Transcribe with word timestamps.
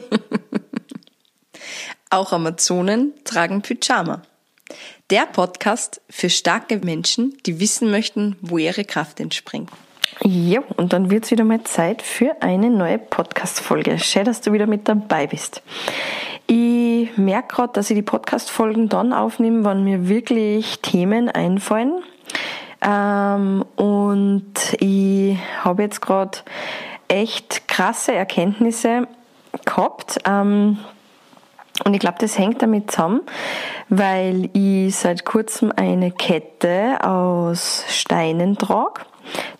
Auch 2.10 2.32
Amazonen 2.32 3.12
tragen 3.24 3.62
Pyjama. 3.62 4.22
Der 5.10 5.26
Podcast 5.26 6.00
für 6.10 6.30
starke 6.30 6.78
Menschen, 6.78 7.36
die 7.46 7.60
wissen 7.60 7.90
möchten, 7.90 8.36
wo 8.40 8.58
ihre 8.58 8.84
Kraft 8.84 9.20
entspringt. 9.20 9.70
Ja, 10.22 10.60
und 10.76 10.92
dann 10.92 11.10
wird 11.10 11.24
es 11.24 11.30
wieder 11.30 11.44
mal 11.44 11.62
Zeit 11.64 12.02
für 12.02 12.42
eine 12.42 12.70
neue 12.70 12.98
Podcast-Folge. 12.98 13.98
Schön, 13.98 14.24
dass 14.24 14.40
du 14.40 14.52
wieder 14.52 14.66
mit 14.66 14.88
dabei 14.88 15.26
bist. 15.26 15.62
Ich 16.46 17.16
merke 17.16 17.56
gerade, 17.56 17.74
dass 17.74 17.90
ich 17.90 17.96
die 17.96 18.02
Podcast-Folgen 18.02 18.88
dann 18.88 19.12
aufnehme, 19.12 19.64
wann 19.64 19.84
mir 19.84 20.08
wirklich 20.08 20.80
Themen 20.80 21.28
einfallen. 21.28 22.02
Ähm, 22.80 23.64
und 23.76 24.54
ich 24.80 25.36
habe 25.62 25.82
jetzt 25.82 26.00
gerade 26.00 26.38
echt 27.08 27.68
krasse 27.68 28.14
Erkenntnisse 28.14 29.08
gehabt. 29.64 30.18
Ähm, 30.26 30.78
und 31.84 31.94
ich 31.94 32.00
glaube, 32.00 32.18
das 32.18 32.38
hängt 32.38 32.62
damit 32.62 32.90
zusammen, 32.90 33.20
weil 33.88 34.50
ich 34.52 34.96
seit 34.96 35.24
kurzem 35.24 35.72
eine 35.74 36.10
Kette 36.10 36.98
aus 37.02 37.84
Steinen 37.88 38.58
trage. 38.58 39.02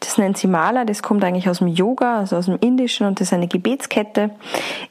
Das 0.01 0.17
nennt 0.17 0.39
sie 0.39 0.47
Mala, 0.47 0.85
das 0.85 1.03
kommt 1.03 1.23
eigentlich 1.23 1.49
aus 1.49 1.59
dem 1.59 1.69
Yoga, 1.69 2.19
also 2.19 2.37
aus 2.37 2.47
dem 2.47 2.57
Indischen 2.61 3.07
und 3.07 3.21
das 3.21 3.29
ist 3.29 3.33
eine 3.35 3.49
Gebetskette. 3.49 4.31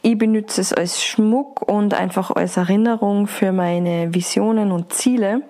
Ich 0.04 0.18
benutze 0.18 0.62
es 0.62 0.72
als 0.72 1.04
Schmuck 1.04 1.68
und 1.68 1.94
einfach 1.96 2.32
als 2.32 2.58
Erinnerung 2.58 3.28
für 3.28 3.52
meine 3.52 4.14
Visionen 4.14 4.72
und 4.72 4.94
Ziele. 4.94 5.42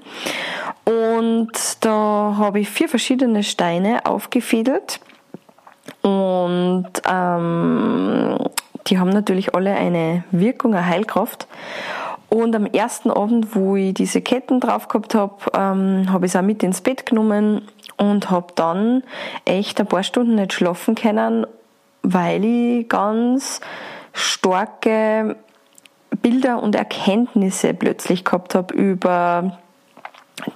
Und 0.86 1.52
da 1.82 2.36
habe 2.38 2.62
ich 2.62 2.70
vier 2.70 2.88
verschiedene 2.88 3.44
Steine 3.44 4.06
aufgefädelt 4.06 5.02
und 6.02 6.88
ähm, 7.10 8.38
die 8.88 9.00
haben 9.00 9.10
natürlich 9.10 9.54
alle 9.54 9.74
eine 9.76 10.24
Wirkung, 10.32 10.74
eine 10.74 10.86
Heilkraft. 10.86 11.48
Und 12.30 12.56
am 12.56 12.66
ersten 12.66 13.10
Abend, 13.10 13.56
wo 13.56 13.76
ich 13.76 13.94
diese 13.94 14.22
Ketten 14.22 14.60
drauf 14.60 14.88
gehabt 14.90 15.16
habe, 15.16 15.36
ähm, 15.54 16.12
habe 16.12 16.26
ich 16.26 16.34
es 16.34 16.36
auch 16.36 16.42
mit 16.42 16.62
ins 16.62 16.82
Bett 16.82 17.06
genommen 17.06 17.62
und 17.96 18.30
habe 18.30 18.48
dann 18.56 19.04
echt 19.46 19.80
ein 19.80 19.88
paar 19.88 20.04
Stunden 20.04 20.36
nicht 20.36 20.54
schlafen 20.54 20.96
können, 20.96 21.48
weil 22.04 22.44
ich 22.44 22.90
ganz 22.90 23.62
starke 24.12 25.38
Bilder 26.22 26.62
und 26.62 26.76
Erkenntnisse 26.76 27.74
plötzlich 27.74 28.26
gehabt 28.26 28.56
habe 28.56 28.74
über 28.74 29.58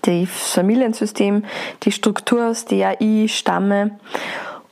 das 0.02 0.30
Familiensystem, 0.30 1.46
die 1.84 1.92
Struktur, 1.92 2.48
aus 2.48 2.66
der 2.66 3.00
ich 3.00 3.38
stamme 3.38 4.00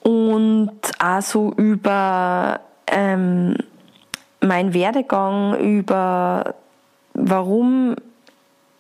und 0.02 0.72
auch 1.00 1.22
so 1.22 1.52
über 1.54 2.60
ähm, 2.92 3.56
mein 4.42 4.74
Werdegang, 4.74 5.58
über 5.60 6.56
warum 7.14 7.96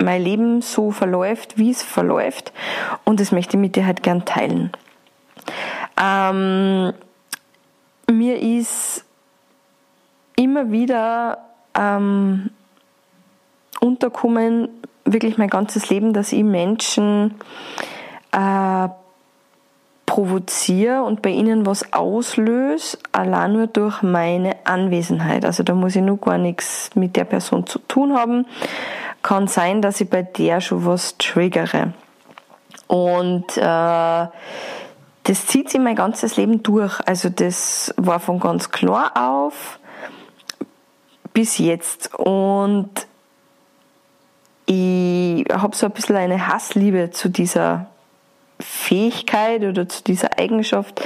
mein 0.01 0.21
Leben 0.21 0.61
so 0.61 0.91
verläuft, 0.91 1.57
wie 1.57 1.71
es 1.71 1.83
verläuft. 1.83 2.53
Und 3.03 3.19
das 3.19 3.31
möchte 3.31 3.57
ich 3.57 3.61
mit 3.61 3.75
dir 3.75 3.85
halt 3.85 4.01
gern 4.01 4.25
teilen. 4.25 4.71
Ähm, 6.01 6.93
mir 8.09 8.39
ist 8.39 9.03
immer 10.35 10.71
wieder 10.71 11.39
ähm, 11.75 12.49
unterkommen, 13.81 14.69
wirklich 15.03 15.37
mein 15.37 15.49
ganzes 15.49 15.89
Leben, 15.89 16.13
dass 16.13 16.31
ich 16.31 16.43
Menschen 16.43 17.35
äh, 18.31 18.87
provoziere 20.19 21.01
und 21.03 21.21
bei 21.21 21.29
ihnen 21.29 21.65
was 21.65 21.93
auslöse, 21.93 22.97
allein 23.13 23.53
nur 23.53 23.67
durch 23.67 24.01
meine 24.01 24.57
Anwesenheit. 24.65 25.45
Also 25.45 25.63
da 25.63 25.73
muss 25.73 25.95
ich 25.95 26.01
nur 26.01 26.17
gar 26.17 26.37
nichts 26.37 26.89
mit 26.93 27.15
der 27.15 27.23
Person 27.23 27.65
zu 27.65 27.79
tun 27.79 28.13
haben. 28.13 28.45
Kann 29.23 29.47
sein, 29.47 29.81
dass 29.81 30.01
ich 30.01 30.09
bei 30.09 30.23
der 30.23 30.59
schon 30.59 30.85
was 30.85 31.17
triggere. 31.17 31.93
Und 32.87 33.45
äh, 33.55 33.61
das 33.61 35.47
zieht 35.47 35.69
sich 35.69 35.79
mein 35.79 35.95
ganzes 35.95 36.35
Leben 36.35 36.63
durch. 36.63 36.99
Also 37.07 37.29
das 37.29 37.93
war 37.95 38.19
von 38.19 38.41
ganz 38.41 38.71
klar 38.71 39.13
auf 39.15 39.79
bis 41.33 41.59
jetzt. 41.59 42.13
Und 42.15 42.89
ich 44.65 45.45
habe 45.49 45.73
so 45.77 45.85
ein 45.85 45.93
bisschen 45.93 46.17
eine 46.17 46.49
Hassliebe 46.49 47.11
zu 47.11 47.29
dieser 47.29 47.87
Fähigkeit 48.59 49.63
oder 49.63 49.87
zu 49.87 50.03
dieser 50.03 50.37
Eigenschaft, 50.37 51.01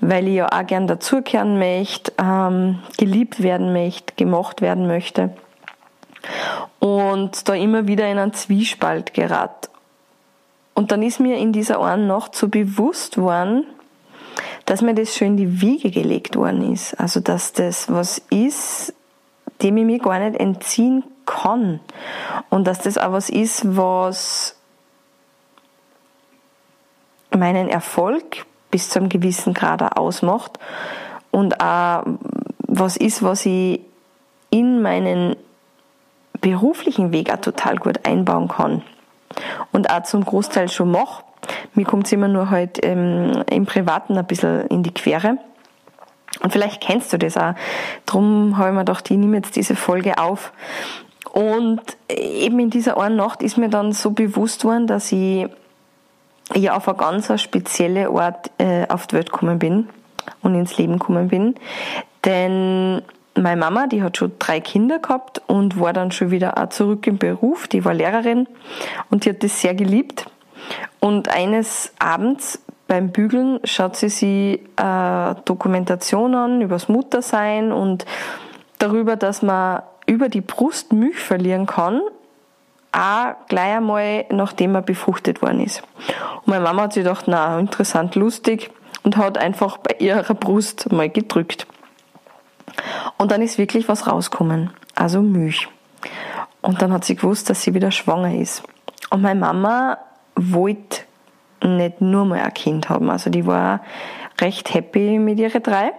weil 0.00 0.26
ich 0.26 0.34
ja 0.34 0.48
auch 0.52 0.66
gern 0.66 0.86
dazugehören 0.86 1.58
möchte, 1.58 2.12
ähm, 2.20 2.80
geliebt 2.98 3.42
werden 3.42 3.72
möchte, 3.72 4.14
gemocht 4.16 4.60
werden 4.60 4.86
möchte 4.86 5.30
und 6.78 7.48
da 7.48 7.54
immer 7.54 7.86
wieder 7.86 8.10
in 8.10 8.18
einen 8.18 8.32
Zwiespalt 8.32 9.14
gerät. 9.14 9.70
Und 10.74 10.92
dann 10.92 11.02
ist 11.02 11.20
mir 11.20 11.38
in 11.38 11.52
dieser 11.52 11.80
einen 11.80 12.06
Nacht 12.06 12.34
so 12.34 12.48
bewusst 12.48 13.18
worden, 13.18 13.64
dass 14.66 14.82
mir 14.82 14.94
das 14.94 15.16
schon 15.16 15.28
in 15.28 15.36
die 15.36 15.60
Wiege 15.60 15.90
gelegt 15.90 16.36
worden 16.36 16.72
ist. 16.72 16.98
Also, 17.00 17.20
dass 17.20 17.52
das 17.52 17.90
was 17.90 18.18
ist, 18.30 18.92
dem 19.62 19.76
ich 19.78 19.84
mir 19.84 19.98
gar 19.98 20.18
nicht 20.18 20.38
entziehen 20.38 21.04
kann. 21.24 21.80
Und 22.50 22.66
dass 22.66 22.80
das 22.80 22.98
auch 22.98 23.12
was 23.12 23.30
ist, 23.30 23.76
was 23.76 24.56
meinen 27.30 27.68
Erfolg 27.68 28.46
bis 28.70 28.88
zu 28.88 28.98
einem 28.98 29.08
gewissen 29.08 29.54
Grad 29.54 29.96
ausmacht 29.96 30.58
und 31.30 31.60
auch 31.60 32.04
was 32.66 32.96
ist, 32.96 33.22
was 33.22 33.46
ich 33.46 33.80
in 34.50 34.82
meinen 34.82 35.36
beruflichen 36.40 37.12
Weg 37.12 37.32
auch 37.32 37.40
total 37.40 37.76
gut 37.76 38.06
einbauen 38.06 38.48
kann 38.48 38.82
und 39.72 39.90
auch 39.90 40.02
zum 40.02 40.24
Großteil 40.24 40.68
schon 40.68 40.90
mache. 40.90 41.24
Mir 41.74 41.84
kommt 41.84 42.06
es 42.06 42.12
immer 42.12 42.28
nur 42.28 42.50
halt 42.50 42.84
ähm, 42.84 43.44
im 43.50 43.66
Privaten 43.66 44.16
ein 44.16 44.26
bisschen 44.26 44.66
in 44.68 44.82
die 44.82 44.92
Quere. 44.92 45.38
Und 46.42 46.52
vielleicht 46.52 46.80
kennst 46.80 47.12
du 47.12 47.18
das 47.18 47.36
auch. 47.36 47.54
Drum 48.04 48.56
habe 48.56 48.68
ich 48.68 48.74
mir 48.74 48.80
gedacht, 48.80 49.10
ich 49.10 49.16
nehme 49.16 49.36
jetzt 49.36 49.56
diese 49.56 49.76
Folge 49.76 50.18
auf. 50.18 50.52
Und 51.32 51.80
eben 52.08 52.58
in 52.58 52.70
dieser 52.70 52.98
einen 52.98 53.16
Nacht 53.16 53.42
ist 53.42 53.58
mir 53.58 53.68
dann 53.68 53.92
so 53.92 54.10
bewusst 54.10 54.64
worden, 54.64 54.86
dass 54.86 55.12
ich 55.12 55.48
ich 56.54 56.70
auf 56.70 56.88
eine 56.88 56.96
ganz 56.96 57.40
spezielle 57.40 58.08
Art 58.08 58.50
äh, 58.58 58.86
auf 58.88 59.06
die 59.06 59.16
Welt 59.16 59.32
gekommen 59.32 59.58
bin 59.58 59.88
und 60.42 60.54
ins 60.54 60.78
Leben 60.78 60.98
gekommen 60.98 61.28
bin. 61.28 61.54
Denn 62.24 63.02
meine 63.34 63.60
Mama, 63.60 63.86
die 63.86 64.02
hat 64.02 64.16
schon 64.16 64.32
drei 64.38 64.60
Kinder 64.60 64.98
gehabt 64.98 65.42
und 65.46 65.78
war 65.80 65.92
dann 65.92 66.10
schon 66.10 66.30
wieder 66.30 66.56
auch 66.58 66.68
zurück 66.68 67.06
im 67.06 67.18
Beruf. 67.18 67.68
Die 67.68 67.84
war 67.84 67.94
Lehrerin 67.94 68.46
und 69.10 69.24
die 69.24 69.30
hat 69.30 69.42
das 69.42 69.60
sehr 69.60 69.74
geliebt. 69.74 70.26
Und 71.00 71.28
eines 71.28 71.92
Abends 71.98 72.62
beim 72.88 73.10
Bügeln 73.10 73.60
schaut 73.64 73.96
sie 73.96 74.08
sich 74.08 74.60
äh, 74.76 75.34
Dokumentation 75.44 76.34
an 76.34 76.62
über 76.62 76.76
das 76.76 76.88
Muttersein 76.88 77.72
und 77.72 78.06
darüber, 78.78 79.16
dass 79.16 79.42
man 79.42 79.82
über 80.06 80.28
die 80.28 80.40
Brust 80.40 80.92
Milch 80.92 81.18
verlieren 81.18 81.66
kann 81.66 82.00
auch 82.96 83.34
gleich 83.48 83.76
einmal, 83.76 84.24
nachdem 84.30 84.74
er 84.74 84.82
befruchtet 84.82 85.42
worden 85.42 85.60
ist. 85.60 85.82
Und 86.36 86.48
meine 86.48 86.64
Mama 86.64 86.82
hat 86.82 86.94
sich 86.94 87.04
gedacht, 87.04 87.26
na, 87.28 87.58
interessant, 87.58 88.14
lustig 88.14 88.70
und 89.02 89.16
hat 89.16 89.38
einfach 89.38 89.76
bei 89.78 89.96
ihrer 89.98 90.34
Brust 90.34 90.90
mal 90.92 91.08
gedrückt. 91.08 91.66
Und 93.18 93.30
dann 93.30 93.42
ist 93.42 93.58
wirklich 93.58 93.88
was 93.88 94.06
rausgekommen, 94.06 94.70
also 94.94 95.20
Milch. 95.22 95.68
Und 96.60 96.82
dann 96.82 96.92
hat 96.92 97.04
sie 97.04 97.14
gewusst, 97.14 97.48
dass 97.48 97.62
sie 97.62 97.74
wieder 97.74 97.90
schwanger 97.90 98.34
ist. 98.34 98.62
Und 99.10 99.22
meine 99.22 99.38
Mama 99.38 99.98
wollte 100.34 101.02
nicht 101.62 102.00
nur 102.00 102.24
mal 102.24 102.40
ein 102.40 102.54
Kind 102.54 102.88
haben, 102.88 103.08
also 103.10 103.30
die 103.30 103.46
war 103.46 103.80
recht 104.40 104.74
happy 104.74 105.18
mit 105.18 105.38
ihren 105.38 105.62
drei 105.62 105.92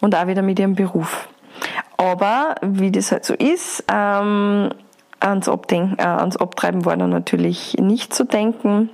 und 0.00 0.14
auch 0.14 0.26
wieder 0.26 0.42
mit 0.42 0.58
ihrem 0.58 0.74
Beruf. 0.74 1.28
Aber 1.96 2.54
wie 2.62 2.90
das 2.90 3.12
halt 3.12 3.24
so 3.24 3.34
ist, 3.34 3.84
ähm, 3.88 4.70
ans, 5.22 5.48
Abdenken, 5.48 5.98
äh, 5.98 6.02
ans 6.02 6.36
Abtreiben 6.36 6.84
war 6.84 6.96
dann 6.96 7.10
natürlich 7.10 7.74
nicht 7.74 8.14
zu 8.14 8.24
denken. 8.24 8.90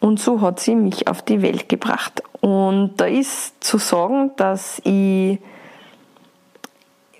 Und 0.00 0.20
so 0.20 0.40
hat 0.40 0.60
sie 0.60 0.74
mich 0.74 1.08
auf 1.08 1.22
die 1.22 1.42
Welt 1.42 1.68
gebracht. 1.68 2.22
Und 2.40 2.96
da 2.96 3.06
ist 3.06 3.62
zu 3.64 3.78
sagen, 3.78 4.32
dass 4.36 4.80
ich 4.84 5.38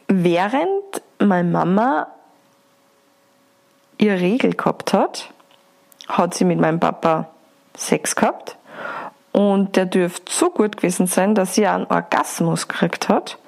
während 0.08 1.02
meine 1.18 1.48
Mama 1.48 2.08
ihre 3.98 4.20
Regel 4.20 4.52
gehabt 4.52 4.92
hat, 4.92 5.30
hat 6.08 6.34
sie 6.34 6.44
mit 6.44 6.60
meinem 6.60 6.78
Papa 6.78 7.28
Sex 7.76 8.14
gehabt. 8.14 8.56
Und 9.32 9.76
der 9.76 9.86
dürfte 9.86 10.32
so 10.32 10.50
gut 10.50 10.76
gewesen 10.76 11.06
sein, 11.06 11.34
dass 11.34 11.54
sie 11.54 11.66
einen 11.66 11.86
Orgasmus 11.86 12.68
gekriegt 12.68 13.08
hat. 13.08 13.38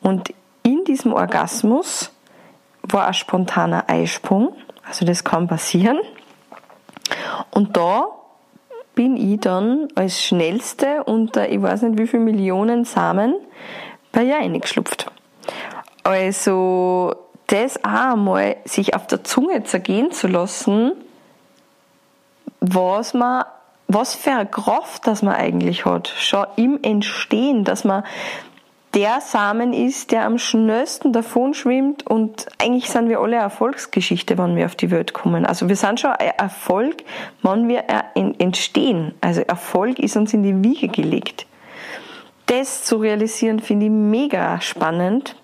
Und 0.00 0.32
in 0.62 0.84
diesem 0.84 1.12
Orgasmus 1.12 2.10
war 2.92 3.06
ein 3.06 3.14
spontaner 3.14 3.84
Eisprung, 3.88 4.54
also 4.86 5.04
das 5.04 5.24
kann 5.24 5.48
passieren. 5.48 5.98
Und 7.50 7.76
da 7.76 8.08
bin 8.94 9.16
ich 9.16 9.40
dann 9.40 9.88
als 9.94 10.22
schnellste 10.22 11.04
unter, 11.04 11.48
ich 11.48 11.62
weiß 11.62 11.82
nicht 11.82 11.98
wie 11.98 12.06
viele 12.06 12.22
Millionen 12.22 12.84
Samen 12.84 13.36
bei 14.12 14.24
ihr 14.24 14.38
eingeschlupft. 14.38 15.10
Also 16.02 17.14
das 17.46 17.84
auch 17.84 18.12
einmal 18.12 18.56
sich 18.64 18.94
auf 18.94 19.06
der 19.06 19.24
Zunge 19.24 19.64
zergehen 19.64 20.10
zu 20.10 20.26
lassen, 20.26 20.92
was 22.60 23.14
man, 23.14 23.44
was 23.86 24.14
für 24.14 24.32
eine 24.32 24.46
Kraft 24.46 25.06
das 25.06 25.22
man 25.22 25.34
eigentlich 25.34 25.84
hat, 25.84 26.08
schon 26.08 26.46
im 26.56 26.78
Entstehen, 26.82 27.64
dass 27.64 27.84
man 27.84 28.04
der 28.94 29.20
Samen 29.20 29.72
ist, 29.72 30.12
der 30.12 30.24
am 30.24 30.38
schnellsten 30.38 31.12
davon 31.12 31.54
schwimmt 31.54 32.06
und 32.06 32.46
eigentlich 32.58 32.88
sind 32.88 33.08
wir 33.08 33.20
alle 33.20 33.36
Erfolgsgeschichte, 33.36 34.38
wenn 34.38 34.56
wir 34.56 34.66
auf 34.66 34.76
die 34.76 34.90
Welt 34.90 35.12
kommen. 35.12 35.44
Also 35.44 35.68
wir 35.68 35.76
sind 35.76 36.00
schon 36.00 36.12
ein 36.12 36.32
Erfolg, 36.38 37.04
wenn 37.42 37.68
wir 37.68 37.84
entstehen. 38.14 39.14
Also 39.20 39.42
Erfolg 39.42 39.98
ist 39.98 40.16
uns 40.16 40.32
in 40.32 40.42
die 40.42 40.64
Wiege 40.64 40.88
gelegt. 40.88 41.46
Das 42.46 42.84
zu 42.84 42.96
realisieren, 42.96 43.60
finde 43.60 43.86
ich 43.86 43.92
mega 43.92 44.60
spannend. 44.60 45.36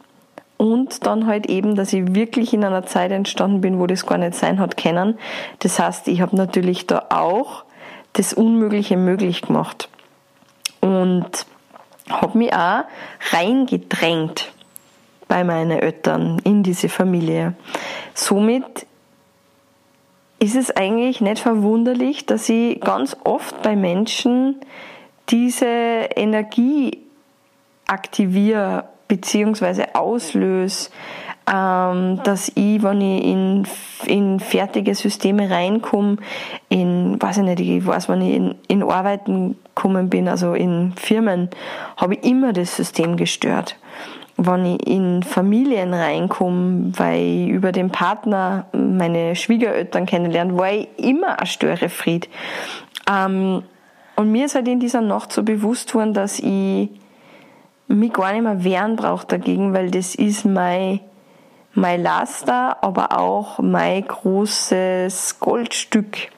Und 0.56 1.04
dann 1.04 1.26
halt 1.26 1.46
eben, 1.46 1.74
dass 1.74 1.92
ich 1.92 2.14
wirklich 2.14 2.54
in 2.54 2.64
einer 2.64 2.86
Zeit 2.86 3.10
entstanden 3.10 3.60
bin, 3.60 3.78
wo 3.80 3.86
das 3.86 4.06
gar 4.06 4.18
nicht 4.18 4.34
sein 4.34 4.60
hat 4.60 4.76
können. 4.76 5.18
Das 5.58 5.78
heißt, 5.78 6.08
ich 6.08 6.20
habe 6.20 6.36
natürlich 6.36 6.86
da 6.86 7.06
auch 7.10 7.64
das 8.14 8.32
Unmögliche 8.32 8.96
möglich 8.96 9.42
gemacht. 9.42 9.88
Und 10.80 11.28
habe 12.08 12.38
mich 12.38 12.52
auch 12.52 12.84
reingedrängt 13.32 14.52
bei 15.28 15.44
meinen 15.44 15.70
Eltern 15.70 16.40
in 16.44 16.62
diese 16.62 16.88
Familie. 16.88 17.54
Somit 18.14 18.86
ist 20.38 20.56
es 20.56 20.70
eigentlich 20.70 21.20
nicht 21.20 21.40
verwunderlich, 21.40 22.26
dass 22.26 22.48
ich 22.48 22.80
ganz 22.80 23.16
oft 23.24 23.62
bei 23.62 23.76
Menschen 23.76 24.60
diese 25.30 25.66
Energie 25.66 26.98
aktiviere 27.86 28.88
bzw. 29.08 29.86
auslöse, 29.94 30.90
dass 31.46 32.48
ich, 32.54 32.82
wenn 32.82 33.00
ich 33.00 33.24
in, 33.24 33.66
in 34.06 34.40
fertige 34.40 34.94
Systeme 34.94 35.50
reinkomme, 35.50 36.16
in, 36.68 37.20
weiß 37.20 37.38
ich 37.38 37.44
nicht, 37.44 37.60
ich 37.60 37.86
weiß, 37.86 38.08
wenn 38.08 38.22
ich 38.22 38.34
in, 38.34 38.54
in 38.68 38.82
Arbeiten 38.82 39.56
gekommen 39.74 40.08
bin, 40.08 40.28
also 40.28 40.54
in 40.54 40.94
Firmen, 40.96 41.50
habe 41.96 42.14
ich 42.14 42.24
immer 42.24 42.52
das 42.52 42.76
System 42.76 43.16
gestört. 43.16 43.76
Wenn 44.36 44.64
ich 44.64 44.86
in 44.86 45.22
Familien 45.22 45.94
reinkomme, 45.94 46.92
weil 46.96 47.20
ich 47.20 47.48
über 47.50 47.72
den 47.72 47.90
Partner 47.90 48.66
meine 48.72 49.36
Schwiegereltern 49.36 50.06
kennenlernen, 50.06 50.58
war 50.58 50.72
ich 50.72 50.88
immer 50.96 51.38
ein 51.38 51.46
Störefried. 51.46 52.28
Ähm, 53.08 53.62
und 54.16 54.32
mir 54.32 54.46
ist 54.46 54.54
halt 54.54 54.66
in 54.66 54.80
dieser 54.80 55.02
Nacht 55.02 55.32
so 55.32 55.42
bewusst 55.42 55.94
worden, 55.94 56.14
dass 56.14 56.38
ich 56.38 56.88
mich 57.86 58.12
gar 58.12 58.32
nicht 58.32 58.42
mehr 58.42 58.64
wehren 58.64 58.96
brauche 58.96 59.26
dagegen, 59.26 59.74
weil 59.74 59.90
das 59.90 60.14
ist 60.14 60.44
mein 60.44 61.00
mein 61.74 62.02
Laster, 62.02 62.82
aber 62.82 63.18
auch 63.18 63.58
mein 63.58 64.06
großes 64.06 65.40
Goldstück, 65.40 66.30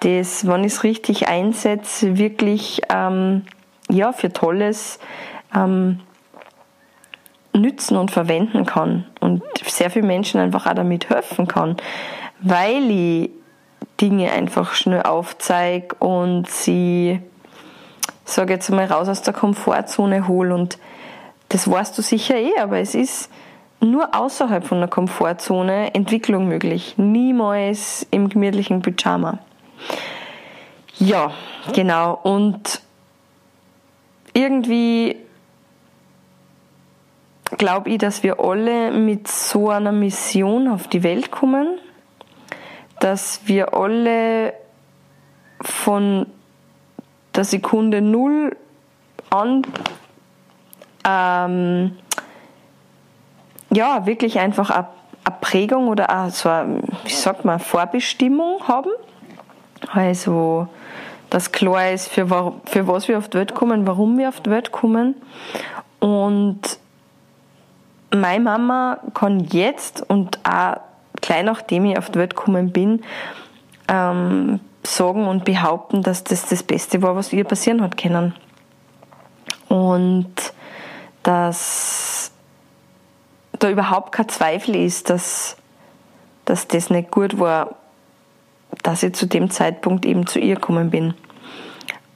das, 0.00 0.46
wenn 0.46 0.64
ich 0.64 0.72
es 0.72 0.84
richtig 0.84 1.28
einsetze, 1.28 2.18
wirklich 2.18 2.82
ähm, 2.88 3.42
ja, 3.90 4.12
für 4.12 4.32
Tolles 4.32 4.98
ähm, 5.54 6.00
nützen 7.52 7.96
und 7.96 8.10
verwenden 8.10 8.66
kann 8.66 9.06
und 9.20 9.42
sehr 9.64 9.90
vielen 9.90 10.06
Menschen 10.06 10.40
einfach 10.40 10.66
auch 10.66 10.74
damit 10.74 11.08
helfen 11.08 11.46
kann, 11.46 11.76
weil 12.40 12.90
ich 12.90 13.30
Dinge 14.00 14.30
einfach 14.32 14.74
schnell 14.74 15.02
aufzeige 15.02 15.94
und 15.98 16.48
sie, 16.48 17.20
sage 18.24 18.54
jetzt 18.54 18.70
mal, 18.70 18.84
raus 18.84 19.08
aus 19.08 19.22
der 19.22 19.32
Komfortzone 19.32 20.28
hole 20.28 20.54
und 20.54 20.78
das 21.48 21.70
weißt 21.70 21.96
du 21.96 22.02
sicher 22.02 22.36
eh, 22.36 22.58
aber 22.60 22.78
es 22.78 22.94
ist 22.94 23.30
nur 23.80 24.14
außerhalb 24.14 24.64
von 24.64 24.80
der 24.80 24.88
Komfortzone 24.88 25.94
Entwicklung 25.94 26.48
möglich. 26.48 26.94
Niemals 26.96 28.06
im 28.10 28.28
gemütlichen 28.28 28.82
Pyjama. 28.82 29.38
Ja, 30.98 31.32
genau. 31.72 32.18
Und 32.22 32.80
irgendwie 34.32 35.16
glaube 37.58 37.90
ich, 37.90 37.98
dass 37.98 38.22
wir 38.22 38.40
alle 38.40 38.90
mit 38.90 39.28
so 39.28 39.70
einer 39.70 39.92
Mission 39.92 40.68
auf 40.68 40.88
die 40.88 41.02
Welt 41.02 41.30
kommen, 41.30 41.78
dass 43.00 43.40
wir 43.46 43.74
alle 43.74 44.54
von 45.60 46.26
der 47.34 47.44
Sekunde 47.44 48.00
Null 48.00 48.56
an 49.30 49.62
ähm, 51.06 51.96
ja, 53.76 54.06
wirklich 54.06 54.38
einfach 54.38 54.70
eine, 54.70 54.88
Prägung 55.40 55.88
oder 55.88 56.08
auch 56.10 56.30
so 56.30 56.48
eine, 56.48 56.82
wie 57.04 57.12
sagt 57.12 57.44
man, 57.44 57.58
Vorbestimmung 57.58 58.66
haben. 58.66 58.90
Also, 59.92 60.68
dass 61.30 61.52
klar 61.52 61.90
ist, 61.90 62.08
für, 62.08 62.26
für 62.64 62.88
was 62.88 63.08
wir 63.08 63.18
auf 63.18 63.28
die 63.28 63.38
Welt 63.38 63.54
kommen, 63.54 63.86
warum 63.86 64.16
wir 64.18 64.28
auf 64.28 64.40
die 64.40 64.50
Welt 64.50 64.72
kommen. 64.72 65.14
Und 65.98 66.60
meine 68.14 68.44
Mama 68.44 68.98
kann 69.14 69.40
jetzt 69.40 70.08
und 70.08 70.38
auch 70.44 70.76
gleich 71.20 71.42
nachdem 71.42 71.86
ich 71.86 71.98
auf 71.98 72.08
die 72.10 72.18
Welt 72.20 72.36
gekommen 72.36 72.70
bin, 72.70 73.02
ähm, 73.88 74.60
sagen 74.84 75.26
und 75.26 75.44
behaupten, 75.44 76.02
dass 76.02 76.22
das 76.22 76.46
das 76.46 76.62
Beste 76.62 77.02
war, 77.02 77.16
was 77.16 77.32
ihr 77.32 77.44
passieren 77.44 77.82
hat 77.82 77.96
können. 77.96 78.34
Und 79.68 80.32
dass 81.24 82.30
da 83.58 83.70
überhaupt 83.70 84.12
kein 84.12 84.28
Zweifel 84.28 84.76
ist, 84.76 85.10
dass, 85.10 85.56
dass 86.44 86.68
das 86.68 86.90
nicht 86.90 87.10
gut 87.10 87.38
war, 87.38 87.76
dass 88.82 89.02
ich 89.02 89.14
zu 89.14 89.26
dem 89.26 89.50
Zeitpunkt 89.50 90.04
eben 90.04 90.26
zu 90.26 90.38
ihr 90.38 90.56
gekommen 90.56 90.90
bin. 90.90 91.14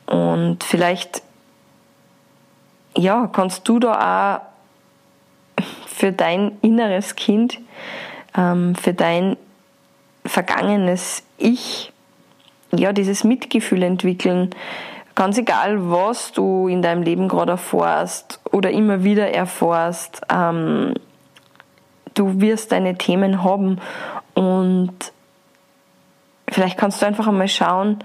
Und 0.07 0.65
vielleicht, 0.65 1.23
ja, 2.97 3.29
kannst 3.33 3.69
du 3.69 3.79
da 3.79 4.41
auch 4.43 4.51
für 5.87 6.13
dein 6.13 6.59
inneres 6.63 7.15
Kind, 7.15 7.59
ähm, 8.37 8.75
für 8.75 8.95
dein 8.95 9.37
vergangenes 10.25 11.23
Ich, 11.39 11.93
ja, 12.73 12.93
dieses 12.93 13.25
Mitgefühl 13.25 13.83
entwickeln. 13.83 14.51
Ganz 15.15 15.39
egal, 15.39 15.91
was 15.91 16.33
du 16.33 16.69
in 16.69 16.83
deinem 16.83 17.03
Leben 17.03 17.29
gerade 17.29 17.53
erfährst 17.53 18.41
oder 18.51 18.71
immer 18.71 19.05
wieder 19.05 19.31
erfährst, 19.33 20.23
ähm, 20.33 20.95
du 22.21 22.41
wirst 22.41 22.73
deine 22.73 22.99
Themen 22.99 23.43
haben 23.43 23.81
und 24.35 24.95
vielleicht 26.51 26.77
kannst 26.77 27.01
du 27.01 27.07
einfach 27.07 27.27
einmal 27.27 27.49
schauen, 27.49 27.99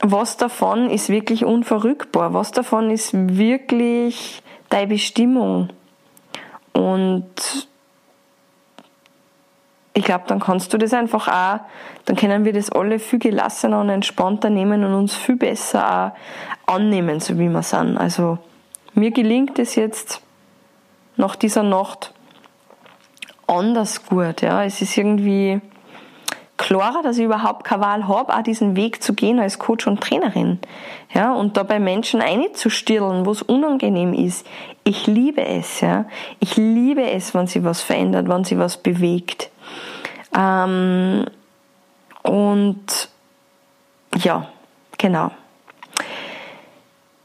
was 0.00 0.36
davon 0.36 0.90
ist 0.90 1.10
wirklich 1.10 1.44
unverrückbar, 1.44 2.34
was 2.34 2.50
davon 2.50 2.90
ist 2.90 3.10
wirklich 3.14 4.42
deine 4.68 4.88
Bestimmung. 4.88 5.68
Und 6.72 7.68
ich 9.94 10.04
glaube, 10.04 10.24
dann 10.26 10.40
kannst 10.40 10.72
du 10.72 10.78
das 10.78 10.92
einfach 10.92 11.28
auch, 11.28 11.60
dann 12.04 12.16
können 12.16 12.44
wir 12.44 12.52
das 12.52 12.70
alle 12.70 12.98
viel 12.98 13.18
gelassener 13.20 13.80
und 13.80 13.90
entspannter 13.90 14.50
nehmen 14.50 14.84
und 14.84 14.94
uns 14.94 15.14
viel 15.14 15.36
besser 15.36 16.14
auch 16.66 16.74
annehmen, 16.74 17.20
so 17.20 17.38
wie 17.38 17.48
wir 17.48 17.62
sind. 17.62 17.96
Also 17.96 18.38
mir 18.94 19.12
gelingt 19.12 19.58
es 19.60 19.76
jetzt 19.76 20.22
nach 21.18 21.36
dieser 21.36 21.62
Nacht 21.62 22.14
anders 23.46 24.06
gut. 24.06 24.40
Ja. 24.40 24.64
Es 24.64 24.80
ist 24.80 24.96
irgendwie 24.96 25.60
klarer, 26.56 27.02
dass 27.02 27.18
ich 27.18 27.24
überhaupt 27.24 27.64
keine 27.64 27.82
Wahl 27.82 28.08
habe, 28.08 28.34
auch 28.34 28.42
diesen 28.42 28.76
Weg 28.76 29.02
zu 29.02 29.14
gehen 29.14 29.38
als 29.38 29.58
Coach 29.58 29.86
und 29.86 30.00
Trainerin. 30.00 30.58
Ja, 31.14 31.32
und 31.32 31.56
dabei 31.56 31.78
Menschen 31.78 32.20
einzustirlen, 32.20 33.26
wo 33.26 33.32
es 33.32 33.42
unangenehm 33.42 34.12
ist. 34.12 34.46
Ich 34.84 35.06
liebe 35.06 35.44
es, 35.44 35.80
ja. 35.80 36.06
Ich 36.40 36.56
liebe 36.56 37.10
es, 37.10 37.34
wenn 37.34 37.46
sie 37.46 37.64
was 37.64 37.80
verändert, 37.80 38.28
wenn 38.28 38.44
sie 38.44 38.58
was 38.58 38.76
bewegt. 38.76 39.50
Ähm, 40.36 41.26
und 42.22 43.08
ja, 44.16 44.48
genau. 44.98 45.30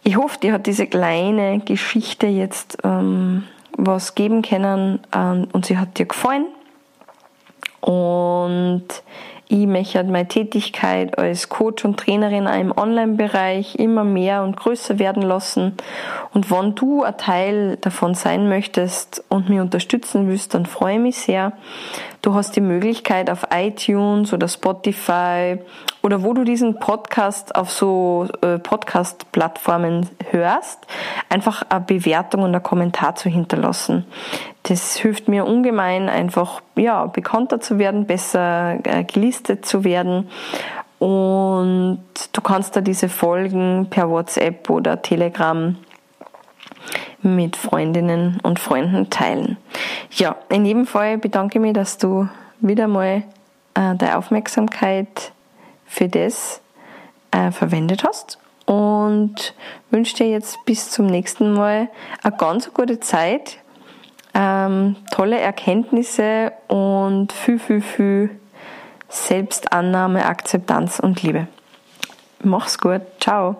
Ich 0.03 0.17
hoffe, 0.17 0.39
dir 0.39 0.53
hat 0.53 0.67
diese 0.67 0.85
kleine 0.87 1.59
Geschichte 1.59 2.27
jetzt 2.27 2.77
ähm, 2.83 3.45
was 3.77 4.15
geben 4.15 4.41
können 4.41 4.99
ähm, 5.15 5.47
und 5.51 5.65
sie 5.65 5.77
hat 5.77 5.97
dir 5.97 6.05
gefallen. 6.05 6.45
Und 7.81 8.85
ich 9.49 9.67
möchte 9.67 10.03
meine 10.05 10.27
Tätigkeit 10.27 11.17
als 11.17 11.49
Coach 11.49 11.85
und 11.85 11.99
Trainerin 11.99 12.47
im 12.47 12.71
Online-Bereich 12.75 13.75
immer 13.75 14.03
mehr 14.03 14.41
und 14.41 14.55
größer 14.55 14.99
werden 14.99 15.21
lassen. 15.21 15.77
Und 16.33 16.49
wenn 16.49 16.75
du 16.75 17.03
ein 17.03 17.17
Teil 17.17 17.77
davon 17.77 18.15
sein 18.15 18.49
möchtest 18.49 19.23
und 19.29 19.49
mich 19.49 19.59
unterstützen 19.59 20.27
willst, 20.27 20.53
dann 20.53 20.65
freue 20.65 20.95
ich 20.95 21.01
mich 21.01 21.17
sehr. 21.17 21.51
Du 22.21 22.33
hast 22.33 22.55
die 22.55 22.61
Möglichkeit 22.61 23.29
auf 23.29 23.45
iTunes 23.53 24.33
oder 24.33 24.47
Spotify 24.47 25.59
oder 26.03 26.21
wo 26.21 26.33
du 26.33 26.43
diesen 26.43 26.79
Podcast 26.79 27.55
auf 27.55 27.71
so 27.71 28.27
äh, 28.41 28.59
Podcast-Plattformen 28.59 30.09
hörst, 30.31 30.85
einfach 31.29 31.63
eine 31.69 31.79
Bewertung 31.79 32.43
und 32.43 32.53
einen 32.53 32.61
Kommentar 32.61 33.15
zu 33.15 33.29
hinterlassen. 33.29 34.05
Das 34.63 34.97
hilft 34.97 35.29
mir 35.29 35.45
ungemein, 35.45 36.09
einfach 36.09 36.61
ja, 36.75 37.05
bekannter 37.05 37.61
zu 37.61 37.79
werden, 37.79 38.05
besser 38.05 38.79
äh, 38.83 39.05
gelistet 39.05 39.65
zu 39.65 39.85
werden. 39.85 40.29
Und 40.99 42.03
du 42.33 42.41
kannst 42.41 42.75
da 42.75 42.81
diese 42.81 43.07
Folgen 43.07 43.87
per 43.89 44.09
WhatsApp 44.09 44.69
oder 44.69 45.01
Telegram 45.01 45.75
mit 47.21 47.55
Freundinnen 47.55 48.39
und 48.43 48.59
Freunden 48.59 49.09
teilen. 49.09 49.55
Ja, 50.11 50.35
in 50.49 50.65
jedem 50.65 50.85
Fall 50.85 51.17
bedanke 51.17 51.59
ich 51.59 51.61
mich, 51.61 51.73
dass 51.73 51.97
du 51.97 52.27
wieder 52.59 52.89
mal 52.89 53.23
äh, 53.73 53.95
deine 53.95 54.17
Aufmerksamkeit 54.17 55.31
für 55.93 56.09
das 56.09 56.59
äh, 57.31 57.51
verwendet 57.51 58.03
hast 58.03 58.39
und 58.65 59.53
wünsche 59.91 60.15
dir 60.15 60.27
jetzt 60.27 60.65
bis 60.65 60.89
zum 60.89 61.05
nächsten 61.05 61.53
Mal 61.53 61.87
eine 62.23 62.35
ganz 62.35 62.73
gute 62.73 62.99
Zeit, 62.99 63.57
ähm, 64.33 64.95
tolle 65.11 65.39
Erkenntnisse 65.39 66.51
und 66.67 67.31
viel, 67.31 67.59
viel, 67.59 67.81
viel 67.81 68.29
Selbstannahme, 69.07 70.25
Akzeptanz 70.25 70.99
und 70.99 71.21
Liebe. 71.21 71.47
Mach's 72.41 72.79
gut. 72.79 73.01
Ciao. 73.19 73.57